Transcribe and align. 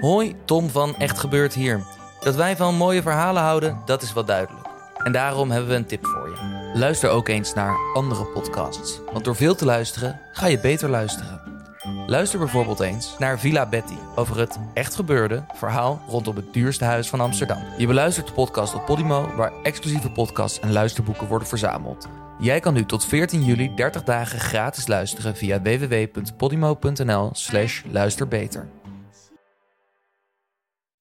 Hoi, 0.00 0.34
Tom 0.44 0.70
van 0.70 0.96
Echt 0.96 1.18
Gebeurd 1.18 1.54
hier. 1.54 1.82
Dat 2.20 2.34
wij 2.34 2.56
van 2.56 2.74
mooie 2.74 3.02
verhalen 3.02 3.42
houden, 3.42 3.78
dat 3.84 4.02
is 4.02 4.12
wel 4.12 4.24
duidelijk. 4.24 4.66
En 5.04 5.12
daarom 5.12 5.50
hebben 5.50 5.70
we 5.70 5.76
een 5.76 5.86
tip 5.86 6.06
voor 6.06 6.28
je. 6.28 6.70
Luister 6.74 7.10
ook 7.10 7.28
eens 7.28 7.54
naar 7.54 7.76
andere 7.94 8.24
podcasts. 8.24 9.00
Want 9.12 9.24
door 9.24 9.36
veel 9.36 9.54
te 9.54 9.64
luisteren, 9.64 10.20
ga 10.32 10.46
je 10.46 10.60
beter 10.60 10.88
luisteren. 10.88 11.40
Luister 12.06 12.38
bijvoorbeeld 12.38 12.80
eens 12.80 13.14
naar 13.18 13.38
Villa 13.38 13.68
Betty 13.68 13.96
over 14.14 14.38
het 14.38 14.58
echt 14.74 14.94
gebeurde 14.94 15.44
verhaal 15.54 16.02
rondom 16.08 16.36
het 16.36 16.52
duurste 16.52 16.84
huis 16.84 17.08
van 17.08 17.20
Amsterdam. 17.20 17.62
Je 17.78 17.86
beluistert 17.86 18.26
de 18.26 18.32
podcast 18.32 18.74
op 18.74 18.86
Podimo, 18.86 19.34
waar 19.36 19.52
exclusieve 19.62 20.10
podcasts 20.10 20.60
en 20.60 20.72
luisterboeken 20.72 21.26
worden 21.26 21.48
verzameld. 21.48 22.08
Jij 22.38 22.60
kan 22.60 22.74
nu 22.74 22.84
tot 22.84 23.06
14 23.06 23.44
juli 23.44 23.74
30 23.74 24.02
dagen 24.02 24.40
gratis 24.40 24.86
luisteren 24.86 25.36
via 25.36 25.62
www.podimo.nl/slash 25.62 27.82
luisterbeter. 27.90 28.68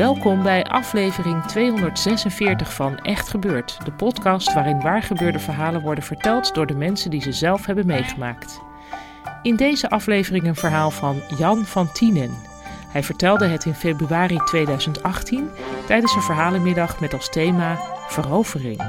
Welkom 0.00 0.42
bij 0.42 0.64
aflevering 0.64 1.44
246 1.44 2.74
van 2.74 2.98
Echt 2.98 3.28
Gebeurd, 3.28 3.78
de 3.84 3.92
podcast 3.92 4.52
waarin 4.52 4.80
waargebeurde 4.80 5.38
verhalen 5.38 5.80
worden 5.80 6.04
verteld 6.04 6.54
door 6.54 6.66
de 6.66 6.74
mensen 6.74 7.10
die 7.10 7.20
ze 7.20 7.32
zelf 7.32 7.66
hebben 7.66 7.86
meegemaakt. 7.86 8.60
In 9.42 9.56
deze 9.56 9.90
aflevering 9.90 10.46
een 10.46 10.54
verhaal 10.54 10.90
van 10.90 11.22
Jan 11.38 11.64
van 11.64 11.92
Tienen. 11.92 12.34
Hij 12.88 13.02
vertelde 13.02 13.46
het 13.46 13.64
in 13.64 13.74
februari 13.74 14.36
2018 14.36 15.50
tijdens 15.86 16.14
een 16.14 16.22
verhalenmiddag 16.22 17.00
met 17.00 17.12
als 17.12 17.28
thema 17.28 17.78
verovering. 18.08 18.82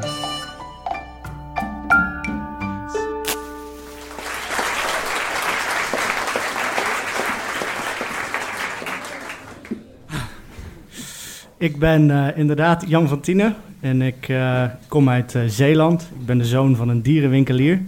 Ik 11.62 11.80
ben 11.80 12.12
eh, 12.12 12.38
inderdaad 12.38 12.84
Jan 12.88 13.08
van 13.08 13.20
Tienen 13.20 13.56
en 13.80 14.02
ik 14.02 14.30
eh, 14.30 14.64
kom 14.88 15.10
uit 15.10 15.36
eh, 15.36 15.42
Zeeland. 15.48 16.02
Ik 16.20 16.26
ben 16.26 16.38
de 16.38 16.46
zoon 16.46 16.76
van 16.76 16.90
een 16.90 17.02
dierenwinkelier. 17.02 17.82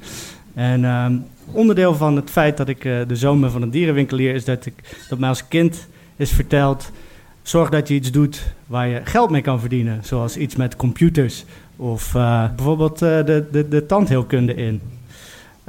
En 0.54 0.86
ehm, 0.86 1.18
onderdeel 1.52 1.96
van 1.96 2.16
het 2.16 2.30
feit 2.30 2.58
dat 2.58 2.68
ik 2.70 2.82
de 2.82 3.16
zoon 3.16 3.40
ben 3.42 3.52
van 3.52 3.62
een 3.62 3.70
dierenwinkelier 3.70 4.34
is 4.34 4.46
dat, 4.46 4.66
ik, 4.66 4.74
dat 5.10 5.20
mij 5.20 5.30
als 5.30 5.48
kind 5.48 5.88
is 6.16 6.32
verteld... 6.32 6.92
zorg 7.42 7.70
dat 7.70 7.88
je 7.88 7.94
iets 7.94 8.12
doet 8.12 8.54
waar 8.68 8.88
je 8.88 9.02
geld 9.04 9.30
mee 9.30 9.42
kan 9.42 9.60
verdienen. 9.60 10.00
Zoals 10.04 10.38
iets 10.38 10.56
met 10.56 10.76
computers 10.76 11.46
of 11.76 12.12
bijvoorbeeld 12.56 13.00
de, 13.00 13.46
de, 13.52 13.68
de 13.68 13.86
tandheelkunde 13.86 14.56
in. 14.56 14.82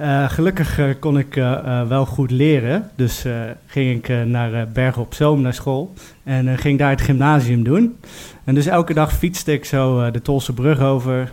Uh, 0.01 0.29
gelukkig 0.29 0.79
uh, 0.79 0.95
kon 0.99 1.19
ik 1.19 1.37
uh, 1.37 1.89
wel 1.89 2.07
goed 2.07 2.31
leren. 2.31 2.91
Dus 2.95 3.25
ging 3.67 4.05
ik 4.05 4.27
naar 4.27 4.69
Bergen 4.69 5.03
op 5.03 5.15
Zoom 5.15 5.41
naar 5.41 5.55
school. 5.55 5.93
En 6.23 6.59
ging 6.59 6.79
daar 6.79 6.91
het 6.91 7.01
gymnasium 7.01 7.65
doen. 7.65 7.97
En 8.45 8.55
dus 8.55 8.67
elke 8.67 8.95
dag 8.95 9.13
fietste 9.13 9.53
ik 9.53 9.65
zo 9.65 10.11
de 10.11 10.23
Tolse 10.23 10.53
brug 10.53 10.81
over 10.81 11.33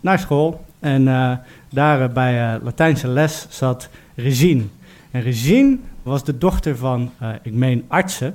naar 0.00 0.18
school. 0.18 0.64
En 0.80 1.04
daar 1.70 2.12
bij 2.12 2.58
Latijnse 2.62 3.08
les 3.08 3.46
zat 3.48 3.88
Regine. 4.14 4.62
En 5.10 5.22
Regine 5.22 5.76
was 6.02 6.24
de 6.24 6.38
dochter 6.38 6.76
van, 6.76 7.10
ik 7.42 7.52
meen, 7.52 7.84
artsen. 7.88 8.34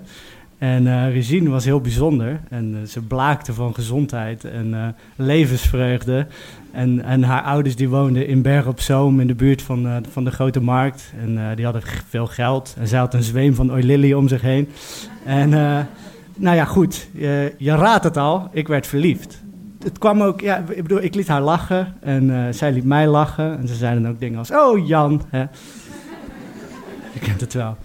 En 0.59 0.85
uh, 0.85 1.13
Regine 1.13 1.49
was 1.49 1.65
heel 1.65 1.81
bijzonder. 1.81 2.39
En 2.49 2.71
uh, 2.71 2.87
ze 2.87 3.01
blaakte 3.01 3.53
van 3.53 3.73
gezondheid 3.73 4.43
en 4.43 4.67
uh, 4.67 4.87
levensvreugde. 5.15 6.27
En, 6.71 7.03
en 7.03 7.23
haar 7.23 7.41
ouders 7.41 7.75
die 7.75 7.89
woonden 7.89 8.27
in 8.27 8.41
Berg 8.41 8.67
op 8.67 8.79
Zoom 8.79 9.19
in 9.19 9.27
de 9.27 9.35
buurt 9.35 9.61
van, 9.61 10.05
van 10.11 10.23
de 10.23 10.31
Grote 10.31 10.61
Markt. 10.61 11.13
En 11.21 11.55
die 11.55 11.65
hadden 11.65 11.81
veel 12.09 12.27
geld. 12.27 12.75
En 12.79 12.87
zij 12.87 12.99
had 12.99 13.13
een 13.13 13.23
zweem 13.23 13.53
van 13.55 13.71
oililly 13.71 14.13
om 14.13 14.27
zich 14.27 14.41
heen. 14.41 14.69
En 15.25 15.49
nou 16.35 16.55
ja, 16.55 16.65
goed. 16.65 17.09
Je, 17.11 17.53
je 17.57 17.75
raadt 17.75 18.03
het 18.03 18.17
al. 18.17 18.49
Ik 18.51 18.67
werd 18.67 18.87
verliefd. 18.87 19.41
Het 19.83 19.97
kwam 19.97 20.21
ook, 20.21 20.41
ja, 20.41 20.57
ik 20.57 20.81
bedoel, 20.81 21.03
ik 21.03 21.15
liet 21.15 21.27
haar 21.27 21.41
lachen. 21.41 21.93
En 22.01 22.53
zij 22.53 22.71
liet 22.71 22.85
mij 22.85 23.07
lachen. 23.07 23.57
En 23.57 23.67
ze 23.67 23.75
zeiden 23.75 24.05
ook 24.05 24.19
dingen 24.19 24.39
als, 24.39 24.51
oh 24.51 24.87
Jan. 24.87 25.21
Hè. 25.29 25.39
Je 27.13 27.19
kent 27.19 27.41
het 27.41 27.53
wel. 27.53 27.77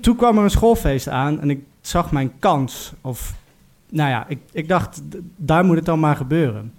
Toen 0.00 0.16
kwam 0.16 0.38
er 0.38 0.44
een 0.44 0.50
schoolfeest 0.50 1.08
aan 1.08 1.40
en 1.40 1.50
ik 1.50 1.60
zag 1.82 2.12
mijn 2.12 2.32
kans. 2.38 2.92
Of, 3.00 3.34
nou 3.90 4.10
ja, 4.10 4.24
ik, 4.28 4.38
ik 4.52 4.68
dacht, 4.68 5.02
daar 5.36 5.64
moet 5.64 5.76
het 5.76 5.84
dan 5.84 6.00
maar 6.00 6.16
gebeuren. 6.16 6.72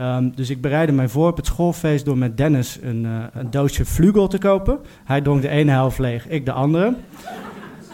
Um, 0.00 0.32
dus 0.34 0.50
ik 0.50 0.60
bereidde 0.60 0.92
mij 0.92 1.08
voor 1.08 1.28
op 1.28 1.36
het 1.36 1.46
schoolfeest 1.46 2.04
door 2.04 2.18
met 2.18 2.36
Dennis 2.36 2.78
een, 2.82 3.04
uh, 3.04 3.24
een 3.32 3.50
doosje 3.50 3.84
Vlugel 3.84 4.28
te 4.28 4.38
kopen. 4.38 4.78
Hij 5.04 5.20
dronk 5.20 5.42
de 5.42 5.48
ene 5.48 5.70
helft 5.70 5.98
leeg, 5.98 6.28
ik 6.28 6.44
de 6.44 6.52
andere. 6.52 6.94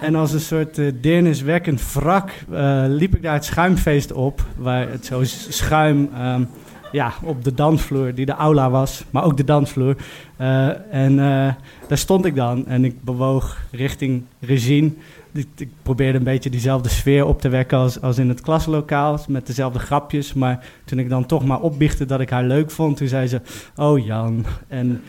En 0.00 0.14
als 0.14 0.32
een 0.32 0.40
soort 0.40 0.78
uh, 0.78 0.92
deerniswekkend 1.00 1.92
wrak 1.92 2.30
uh, 2.50 2.84
liep 2.88 3.16
ik 3.16 3.22
daar 3.22 3.34
het 3.34 3.44
schuimfeest 3.44 4.12
op. 4.12 4.46
Waar 4.56 4.88
het 4.90 5.06
zo 5.06 5.20
schuim 5.24 6.10
um, 6.20 6.48
ja, 6.94 7.12
op 7.22 7.44
de 7.44 7.54
dansvloer, 7.54 8.14
die 8.14 8.26
de 8.26 8.32
aula 8.32 8.70
was, 8.70 9.04
maar 9.10 9.24
ook 9.24 9.36
de 9.36 9.44
dansvloer. 9.44 9.96
en 10.90 11.16
daar 11.88 11.98
stond 11.98 12.24
ik 12.24 12.34
dan 12.34 12.66
en 12.66 12.84
ik 12.84 13.02
bewoog 13.02 13.58
richting 13.70 14.24
Regine 14.40 14.90
ik, 15.34 15.68
probeerde 15.82 16.18
een 16.18 16.24
beetje 16.24 16.50
diezelfde 16.50 16.88
sfeer 16.88 17.24
op 17.24 17.40
te 17.40 17.48
wekken 17.48 17.78
als, 17.78 18.00
als 18.00 18.18
in 18.18 18.28
het 18.28 18.40
klaslokaal, 18.40 19.20
met 19.28 19.46
dezelfde 19.46 19.78
grapjes. 19.78 20.32
Maar 20.32 20.64
toen 20.84 20.98
ik 20.98 21.08
dan 21.08 21.26
toch 21.26 21.44
maar 21.44 21.60
opbiechte 21.60 22.04
dat 22.04 22.20
ik 22.20 22.30
haar 22.30 22.44
leuk 22.44 22.70
vond, 22.70 22.96
toen 22.96 23.08
zei 23.08 23.26
ze, 23.26 23.40
oh 23.76 24.04
Jan. 24.04 24.44
En, 24.68 25.02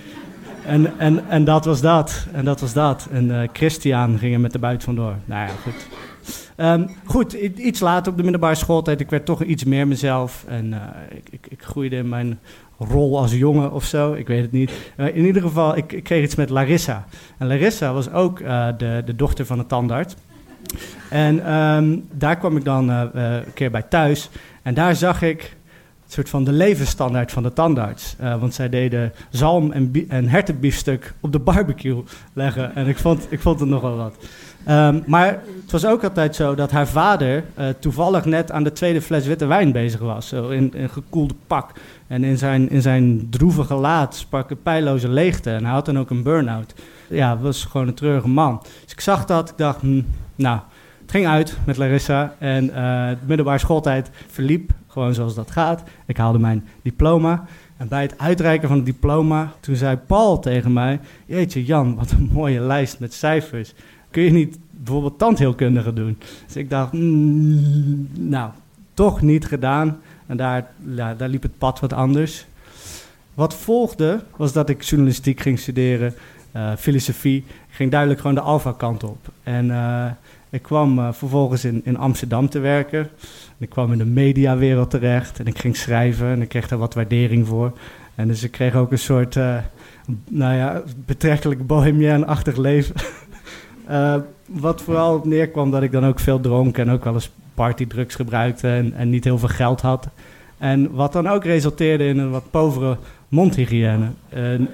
en, 0.66 1.00
en, 1.00 1.29
en 1.29 1.44
dat 1.44 1.66
was 1.66 1.81
dat. 1.81 2.28
En 2.31 2.46
dat 2.46 2.59
was 2.59 2.73
dat. 2.73 3.07
En 3.12 3.29
uh, 3.29 3.41
Christian 3.53 4.17
ging 4.17 4.34
er 4.34 4.40
met 4.40 4.52
de 4.52 4.59
buit 4.59 4.84
vandoor. 4.84 5.16
Nou 5.25 5.47
ja, 5.47 5.53
goed. 5.63 5.88
Um, 6.57 6.89
goed, 7.05 7.33
iets 7.33 7.79
later 7.79 8.11
op 8.11 8.17
de 8.17 8.23
middelbare 8.23 8.55
schooltijd, 8.55 8.99
ik 8.99 9.09
werd 9.09 9.25
toch 9.25 9.43
iets 9.43 9.63
meer 9.63 9.88
mezelf. 9.88 10.45
En 10.47 10.66
uh, 10.66 10.81
ik, 11.09 11.27
ik, 11.29 11.47
ik, 11.49 11.63
groeide 11.63 11.95
in 11.95 12.09
mijn 12.09 12.39
rol 12.77 13.17
als 13.17 13.33
jongen 13.33 13.71
of 13.71 13.83
zo, 13.83 14.13
ik 14.13 14.27
weet 14.27 14.41
het 14.41 14.51
niet. 14.51 14.71
Uh, 14.97 15.16
in 15.16 15.25
ieder 15.25 15.41
geval, 15.41 15.77
ik, 15.77 15.91
ik, 15.91 16.03
kreeg 16.03 16.23
iets 16.23 16.35
met 16.35 16.49
Larissa. 16.49 17.05
En 17.38 17.47
Larissa 17.47 17.93
was 17.93 18.11
ook 18.11 18.39
uh, 18.39 18.67
de, 18.77 19.01
de 19.05 19.16
dochter 19.16 19.45
van 19.45 19.59
een 19.59 19.67
tandarts. 19.67 20.16
En 21.09 21.53
um, 21.53 22.07
daar 22.11 22.38
kwam 22.38 22.57
ik 22.57 22.63
dan 22.63 22.89
een 22.89 23.43
keer 23.53 23.72
bij 23.72 23.81
thuis. 23.81 24.29
En 24.61 24.73
daar 24.73 24.95
zag 24.95 25.22
ik 25.22 25.55
soort 26.07 26.29
van 26.29 26.43
de 26.43 26.51
levensstandaard 26.51 27.31
van 27.31 27.43
de 27.43 27.53
tandarts. 27.53 28.16
want 28.39 28.53
zij 28.53 28.69
deden 28.69 29.13
zalm 29.29 29.71
en, 29.71 30.05
en 30.07 30.27
hertenbiefstuk 30.27 31.13
op 31.19 31.31
de 31.31 31.39
barbecue 31.39 32.03
leggen. 32.33 32.75
En 32.75 32.88
ik 32.88 32.97
vond, 32.97 33.27
ik 33.29 33.39
vond 33.39 33.59
het 33.59 33.69
nogal 33.69 33.95
wat. 33.95 34.16
Um, 34.69 35.03
maar 35.05 35.28
het 35.61 35.72
was 35.72 35.85
ook 35.85 36.03
altijd 36.03 36.35
zo 36.35 36.55
dat 36.55 36.72
haar 36.72 36.87
vader 36.87 37.43
uh, 37.59 37.66
toevallig 37.79 38.25
net 38.25 38.52
aan 38.52 38.63
de 38.63 38.72
tweede 38.72 39.02
fles 39.02 39.25
witte 39.25 39.46
wijn 39.46 39.72
bezig 39.72 39.99
was. 39.99 40.28
Zo 40.28 40.49
in 40.49 40.73
een 40.75 40.90
gekoelde 40.90 41.34
pak. 41.47 41.72
En 42.08 42.23
in 42.23 42.37
zijn, 42.37 42.69
in 42.69 42.81
zijn 42.81 43.28
droevige 43.29 43.67
gelaat 43.67 44.16
sprak 44.16 44.49
een 44.49 44.61
pijloze 44.61 45.09
leegte. 45.09 45.51
En 45.51 45.63
hij 45.63 45.73
had 45.73 45.85
dan 45.85 45.99
ook 45.99 46.09
een 46.09 46.23
burn-out. 46.23 46.73
Ja, 47.09 47.37
was 47.37 47.66
gewoon 47.66 47.87
een 47.87 47.93
treurige 47.93 48.28
man. 48.28 48.61
Dus 48.84 48.91
ik 48.91 48.99
zag 48.99 49.25
dat. 49.25 49.49
Ik 49.49 49.58
dacht, 49.58 49.81
hm, 49.81 50.01
nou, 50.35 50.59
het 51.01 51.11
ging 51.11 51.28
uit 51.28 51.58
met 51.66 51.78
Larissa. 51.78 52.35
En 52.37 52.63
uh, 52.66 52.73
de 53.09 53.17
middelbare 53.25 53.59
schooltijd 53.59 54.09
verliep 54.28 54.72
gewoon 54.96 55.14
zoals 55.14 55.36
dat 55.36 55.52
gaat. 55.52 55.84
Ik 56.06 56.18
haalde 56.18 56.40
mijn 56.40 56.68
diploma. 56.82 57.46
En 57.78 57.88
bij 57.88 58.02
het 58.02 58.20
uitreiken 58.20 58.68
van 58.68 58.78
het 58.78 58.86
diploma, 58.86 59.52
toen 59.59 59.76
zei 59.76 59.96
Paul 59.96 60.40
tegen 60.40 60.74
mij... 60.74 61.00
Jeetje 61.26 61.66
Jan, 61.66 61.96
wat 61.96 62.12
een 62.12 62.30
mooie 62.34 62.59
lijst 62.59 63.00
met 63.00 63.14
cijfers 63.14 63.74
kun 64.16 64.24
je 64.24 64.32
niet 64.32 64.58
bijvoorbeeld 64.72 65.20
tandheelkundige 65.20 65.94
doen? 65.94 66.18
Dus 66.46 66.56
ik 66.56 66.70
dacht, 66.70 66.94
mm, 66.94 68.08
nou, 68.14 68.52
toch 68.94 69.22
niet 69.22 69.46
gedaan. 69.46 69.97
En 70.26 70.38
daar, 70.38 70.68
ja, 70.96 71.14
daar 71.14 71.30
liep 71.30 71.42
het 71.42 71.58
pad 71.58 71.80
wat 71.80 71.94
anders. 71.94 72.46
Wat 73.34 73.53
volgde 73.53 74.24
was 74.36 74.53
dat 74.53 74.70
ik 74.70 74.82
journalistiek 74.82 75.40
ging 75.40 75.59
studeren. 75.59 76.14
eh, 76.52 76.72
filosofie. 76.78 77.44
Ging 77.70 77.92
duidelijk 77.92 78.20
gewoon 78.22 78.36
de 78.36 78.42
alfa 78.42 78.72
kant 78.72 79.03
op. 79.03 79.28
En 79.44 79.72
eh, 79.72 80.06
ik 80.55 80.61
kwam 80.61 80.99
eh, 80.99 81.07
vervolgens 81.11 81.66
in, 81.66 81.81
in 81.84 81.97
Amsterdam 81.97 82.49
te 82.49 82.59
werken. 82.59 82.99
En 82.99 83.57
ik 83.57 83.69
kwam 83.69 83.91
in 83.91 83.97
de 83.97 84.05
mediawereld 84.05 84.90
terecht 84.90 85.40
en 85.40 85.46
ik 85.46 85.59
ging 85.59 85.75
schrijven 85.75 86.28
en 86.28 86.41
ik 86.41 86.49
kreeg 86.49 86.67
daar 86.67 86.79
wat 86.79 86.93
waardering 86.93 87.47
voor. 87.47 87.72
En 88.16 88.28
dus 88.28 88.43
ik 88.43 88.52
kreeg 88.52 88.75
ook 88.75 88.91
een 88.91 88.99
soort, 88.99 89.35
eh, 89.35 89.57
nou 90.29 90.55
ja, 90.55 90.81
betrekkelijk 91.05 91.67
bohemian-achtig 91.67 92.57
leven. 92.57 92.96
Eh, 93.85 94.16
wat 94.46 94.81
vooral 94.81 95.22
neerkwam 95.23 95.72
dat 95.72 95.84
ik 95.84 95.91
dan 95.91 96.05
ook 96.05 96.19
veel 96.19 96.40
dronk 96.40 96.78
en 96.78 96.90
ook 96.90 97.03
wel 97.03 97.13
eens 97.13 97.31
partydrugs 97.53 98.16
gebruikte 98.16 98.67
en, 98.67 98.93
en 98.93 99.09
niet 99.09 99.23
heel 99.23 99.37
veel 99.37 99.49
geld 99.49 99.81
had. 99.81 100.08
En 100.58 100.91
wat 100.91 101.13
dan 101.13 101.28
ook 101.28 101.43
resulteerde 101.43 102.08
in 102.08 102.17
een 102.17 102.29
wat 102.29 102.51
povere 102.51 102.97
mondhygiëne. 103.28 104.08
En, 104.29 104.69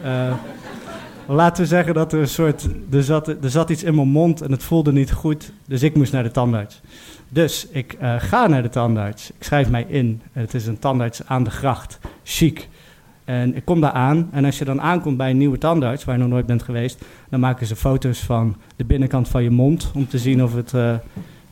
laten 1.35 1.63
we 1.63 1.69
zeggen 1.69 1.93
dat 1.93 2.13
er 2.13 2.19
een 2.19 2.27
soort. 2.27 2.67
Er 2.91 3.03
zat, 3.03 3.27
er 3.27 3.49
zat 3.49 3.69
iets 3.69 3.83
in 3.83 3.95
mijn 3.95 4.07
mond 4.07 4.41
en 4.41 4.51
het 4.51 4.63
voelde 4.63 4.91
niet 4.91 5.11
goed. 5.11 5.51
Dus 5.65 5.83
ik 5.83 5.95
moest 5.95 6.11
naar 6.11 6.23
de 6.23 6.31
tandarts. 6.31 6.81
Dus 7.29 7.67
ik 7.71 7.93
eh, 7.93 8.15
ga 8.17 8.47
naar 8.47 8.61
de 8.61 8.69
tandarts. 8.69 9.29
Ik 9.29 9.43
schrijf 9.43 9.69
mij 9.69 9.85
in. 9.87 10.21
Het 10.31 10.53
is 10.53 10.67
een 10.67 10.79
tandarts 10.79 11.21
aan 11.25 11.43
de 11.43 11.49
gracht. 11.49 11.99
Chic. 12.23 12.67
En 13.25 13.55
ik 13.55 13.65
kom 13.65 13.81
daar 13.81 13.91
aan. 13.91 14.29
En 14.31 14.45
als 14.45 14.57
je 14.57 14.65
dan 14.65 14.81
aankomt 14.81 15.17
bij 15.17 15.29
een 15.29 15.37
nieuwe 15.37 15.57
tandarts, 15.57 16.03
waar 16.03 16.15
je 16.15 16.21
nog 16.21 16.29
nooit 16.31 16.45
bent 16.45 16.63
geweest, 16.63 17.05
dan 17.29 17.39
maken 17.39 17.67
ze 17.67 17.75
foto's 17.75 18.19
van 18.19 18.55
de 18.75 18.83
binnenkant 18.83 19.27
van 19.27 19.43
je 19.43 19.49
mond. 19.49 19.91
Om 19.93 20.07
te 20.07 20.17
zien 20.17 20.43
of 20.43 20.53
het. 20.55 20.73
eh, 20.73 20.81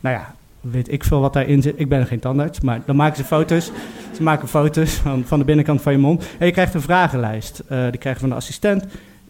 nou 0.00 0.16
ja, 0.16 0.34
weet 0.60 0.92
ik 0.92 1.04
veel 1.04 1.20
wat 1.20 1.32
daarin 1.32 1.62
zit. 1.62 1.80
Ik 1.80 1.88
ben 1.88 2.06
geen 2.06 2.20
tandarts, 2.20 2.60
maar 2.60 2.80
dan 2.86 2.96
maken 2.96 3.16
ze 3.16 3.24
foto's. 3.24 3.70
Ze 4.16 4.22
maken 4.22 4.48
foto's 4.48 4.94
van, 4.94 5.24
van 5.24 5.38
de 5.38 5.44
binnenkant 5.44 5.82
van 5.82 5.92
je 5.92 5.98
mond. 5.98 6.26
En 6.38 6.46
je 6.46 6.52
krijgt 6.52 6.74
een 6.74 6.80
vragenlijst. 6.80 7.62
Eh, 7.68 7.82
die 7.90 7.98
krijg 7.98 8.14
je 8.14 8.20
van 8.20 8.28
de 8.28 8.34
assistent. 8.34 8.84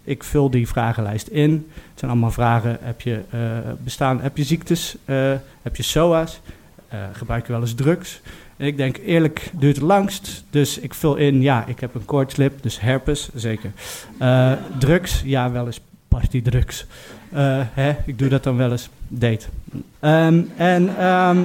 Ik 0.04 0.24
vul 0.24 0.50
die 0.50 0.68
vragenlijst 0.68 1.26
in. 1.26 1.68
Het 1.74 1.98
zijn 1.98 2.10
allemaal 2.10 2.30
vragen. 2.30 2.78
Heb 2.80 3.00
je, 3.00 3.20
eh, 3.30 3.40
bestaan, 3.84 4.20
heb 4.20 4.36
je 4.36 4.44
ziektes? 4.44 4.96
Eh, 5.04 5.32
heb 5.62 5.76
je 5.76 5.82
SOA's? 5.82 6.40
Eh, 6.88 6.98
gebruik 7.12 7.46
je 7.46 7.52
wel 7.52 7.60
eens 7.60 7.74
drugs? 7.74 8.20
En 8.56 8.66
ik 8.66 8.76
denk, 8.76 8.96
eerlijk 8.96 9.50
duurt 9.52 9.76
het 9.76 9.84
langst. 9.84 10.44
Dus 10.50 10.78
ik 10.78 10.94
vul 10.94 11.16
in, 11.16 11.42
ja, 11.42 11.66
ik 11.66 11.80
heb 11.80 11.94
een 11.94 12.04
koortslip, 12.04 12.62
dus 12.62 12.80
herpes, 12.80 13.28
zeker. 13.34 13.70
Drugs, 14.78 15.22
ja, 15.24 15.50
wel 15.50 15.66
eens 15.66 15.80
partydrugs. 16.08 16.86
Hè, 17.72 17.96
ik 18.06 18.18
doe 18.18 18.28
dat 18.28 18.42
dan 18.42 18.56
wel 18.56 18.70
eens, 18.70 18.88
date. 19.08 19.46
Ehm, 20.00 20.42
en 20.56 20.98
ehm, 20.98 21.44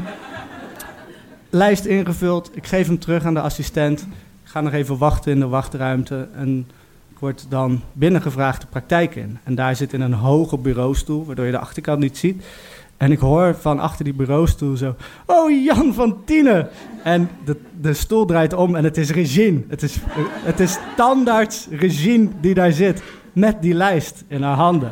lijst 1.50 1.86
ingevuld, 1.86 2.52
ik 2.54 2.68
geef 2.68 2.88
hem 2.88 3.00
terug 3.00 3.26
aan 3.26 3.34
de 3.34 3.42
assistent. 3.42 4.02
Ik 4.44 4.52
ga 4.52 4.62
nog 4.62 4.74
even 4.74 4.98
wachten 4.98 5.32
in 5.32 5.40
de 5.40 5.48
wachtruimte. 5.48 6.28
En 6.36 6.68
ik 7.16 7.22
word 7.22 7.46
dan 7.50 7.82
binnengevraagd 7.94 8.62
de 8.62 8.68
praktijk 8.68 9.16
in. 9.16 9.38
En 9.44 9.56
daar 9.56 9.76
zit 9.76 9.94
in 9.94 10.02
een 10.02 10.14
hoge 10.14 10.58
bureaustoel, 10.58 11.26
waardoor 11.26 11.46
je 11.46 11.52
de 11.52 11.60
achterkant 11.60 12.00
niet 12.00 12.18
ziet. 12.18 12.44
En 12.98 13.12
ik 13.12 13.20
hoor 13.20 13.56
van 13.60 13.80
achter 13.80 14.04
die 14.04 14.14
bureaustoel 14.14 14.78
zo... 14.78 14.96
Oh, 15.26 15.64
Jan 15.64 15.94
van 15.94 16.24
Tienen! 16.26 16.70
En 17.04 17.30
de, 17.46 17.58
de 17.82 17.94
stoel 17.94 18.26
draait 18.26 18.54
om 18.54 18.76
en 18.76 18.84
het 18.84 18.98
is 18.98 19.12
Regine. 19.12 19.62
Het 19.68 19.84
is, 19.84 19.98
het 20.44 20.60
is 20.60 20.78
tandarts 20.96 21.68
Regine 21.70 22.30
die 22.42 22.54
daar 22.54 22.72
zit. 22.72 23.04
Met 23.34 23.62
die 23.62 23.74
lijst 23.74 24.24
in 24.28 24.42
haar 24.42 24.56
handen. 24.56 24.92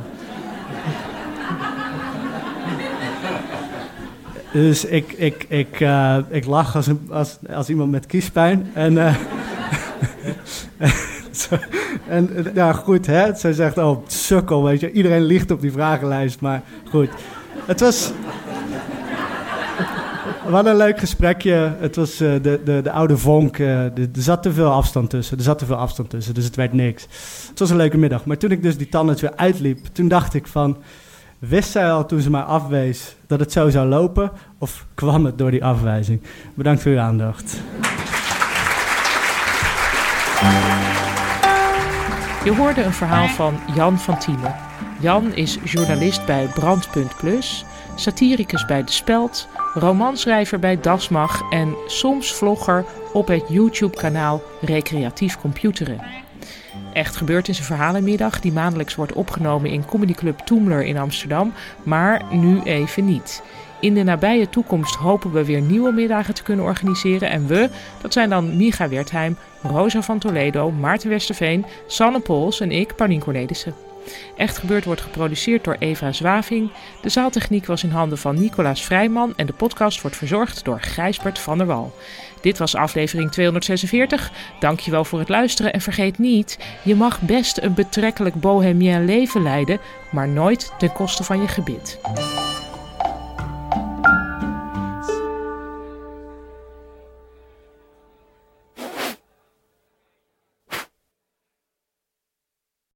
Dus 4.52 4.86
ik, 4.86 5.12
ik, 5.12 5.46
ik, 5.50 5.80
eh, 5.80 6.18
ik 6.30 6.46
lach 6.46 6.76
als, 6.76 6.88
als, 7.10 7.38
als 7.54 7.70
iemand 7.70 7.92
met 7.92 8.06
kiespijn. 8.06 8.70
En, 8.74 8.98
eh, 8.98 9.16
en 12.08 12.36
eh, 12.46 12.54
ja, 12.56 12.74
goed, 12.74 13.06
hè? 13.06 13.36
Zij 13.36 13.54
zegt, 13.54 13.78
oh, 13.78 13.98
sukkel, 14.08 14.64
weet 14.64 14.80
je. 14.80 14.92
Iedereen 14.92 15.24
ligt 15.24 15.52
op 15.52 15.62
die 15.62 15.72
vragenlijst, 15.72 16.42
maar 16.42 16.62
goed. 16.90 17.10
Het 17.66 17.80
was... 17.80 18.12
Wat 20.48 20.66
een 20.66 20.76
leuk 20.78 21.00
gesprekje. 21.00 21.76
Het 21.80 21.96
was 21.96 22.20
eh, 22.20 22.32
de, 22.42 22.62
de, 22.66 22.80
de 22.84 22.92
oude 22.92 23.18
vonk. 23.18 23.58
eh, 23.58 23.68
de- 23.94 24.10
er 24.16 24.22
zat 24.22 24.44
te 24.44 24.54
veel 24.54 24.72
afstand 24.72 25.10
tussen. 25.10 25.38
Er 25.38 25.44
zat 25.44 25.58
te 25.60 25.66
veel 25.66 25.76
afstand 25.76 26.10
tussen, 26.10 26.34
dus 26.34 26.46
het 26.46 26.56
werd 26.56 26.74
niks. 26.74 27.08
Het 27.50 27.60
was 27.60 27.70
een 27.70 27.76
leuke 27.78 27.98
middag. 27.98 28.26
Maar 28.26 28.38
toen 28.38 28.52
ik 28.52 28.64
dus 28.64 28.78
die 28.78 28.90
tandarts 28.90 29.22
weer 29.22 29.36
uitliep, 29.36 29.86
toen 29.92 30.08
dacht 30.08 30.34
ik 30.34 30.48
van... 30.48 30.78
Wist 31.40 31.72
zij 31.72 31.92
al 31.92 32.06
toen 32.06 32.20
ze 32.22 32.30
mij 32.30 32.42
afwees 32.42 33.16
dat 33.28 33.40
het 33.40 33.52
zo 33.52 33.70
zou 33.70 33.88
lopen? 33.88 34.32
Of 34.58 34.86
kwam 34.94 35.26
het 35.26 35.38
door 35.38 35.52
die 35.52 35.66
afwijzing? 35.66 36.22
Bedankt 36.54 36.82
voor 36.82 36.92
uw 36.92 37.00
aandacht. 37.00 37.56
Je 42.44 42.56
hoorde 42.56 42.84
een 42.84 42.94
verhaal 42.94 43.28
van 43.28 43.60
Jan 43.76 44.00
van 44.00 44.20
Tielen. 44.20 44.56
Jan 45.00 45.34
is 45.34 45.58
journalist 45.64 46.26
bij 46.26 46.46
Brandpunt 46.46 47.18
Plus, 47.18 47.66
satiricus 47.96 48.66
bij 48.66 48.84
De 48.84 48.92
Speld, 48.92 49.48
romanschrijver 49.74 50.60
bij 50.60 50.80
Dasmag 50.80 51.42
en 51.52 51.76
soms 51.88 52.34
vlogger 52.34 52.86
op 53.14 53.28
het 53.28 53.44
YouTube-kanaal 53.48 54.42
Recreatief 54.62 55.40
Computeren. 55.40 56.02
Echt 56.94 57.16
gebeurd 57.16 57.48
is 57.48 57.60
een 57.60 57.66
verhalenmiddag 57.66 58.40
die 58.40 58.52
maandelijks 58.52 58.96
wordt 58.96 59.14
opgenomen 59.14 59.70
in 59.70 59.86
comedyclub 59.86 60.40
Toemler 60.40 60.84
in 60.84 60.98
Amsterdam, 60.98 61.54
maar 61.84 62.22
nu 62.32 62.62
even 62.62 63.06
niet. 63.06 63.44
In 63.84 63.94
de 63.94 64.04
nabije 64.04 64.50
toekomst 64.50 64.96
hopen 64.96 65.32
we 65.32 65.46
weer 65.46 65.62
nieuwe 65.62 65.92
middagen 65.92 66.34
te 66.34 66.44
kunnen 66.44 66.66
organiseren. 66.66 67.30
En 67.30 67.48
we, 67.48 67.70
dat 68.02 68.14
zijn 68.14 68.30
dan 68.30 68.58
Micha 68.58 68.90
Wertheim, 68.90 69.38
Rosa 69.62 70.02
van 70.02 70.20
Toledo, 70.20 70.72
Maarten 70.72 71.10
Westerveen, 71.10 71.66
Sanne 71.88 72.20
Pols 72.20 72.60
en 72.60 72.72
ik, 72.72 72.96
Paulien 72.96 73.20
Cornelissen. 73.20 73.74
Echt 74.38 74.58
Gebeurd 74.58 74.86
wordt 74.86 75.02
geproduceerd 75.02 75.64
door 75.64 75.76
Eva 75.80 76.12
Zwaving. 76.12 76.72
De 77.02 77.10
zaaltechniek 77.10 77.66
was 77.66 77.84
in 77.84 77.90
handen 77.90 78.18
van 78.18 78.40
Nicolaas 78.40 78.86
Vrijman 78.86 79.34
en 79.36 79.46
de 79.46 79.54
podcast 79.54 80.02
wordt 80.02 80.18
verzorgd 80.18 80.66
door 80.66 80.82
Gijsbert 80.82 81.40
van 81.40 81.58
der 81.58 81.68
Wal. 81.68 81.94
Dit 82.42 82.58
was 82.58 82.76
aflevering 82.76 83.32
246. 83.32 84.32
Dankjewel 84.60 85.06
voor 85.06 85.20
het 85.20 85.30
luisteren 85.30 85.74
en 85.74 85.82
vergeet 85.82 86.18
niet, 86.18 86.60
je 86.84 86.96
mag 86.96 87.22
best 87.22 87.58
een 87.58 87.74
betrekkelijk 87.74 88.36
bohemien 88.36 89.06
leven 89.06 89.42
leiden, 89.42 89.80
maar 90.12 90.28
nooit 90.28 90.74
ten 90.78 90.94
koste 90.94 91.24
van 91.24 91.42
je 91.42 91.48
gebit. 91.48 92.00